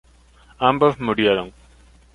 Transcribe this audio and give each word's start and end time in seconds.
Ambos 0.57 0.99
murieron. 0.99 1.53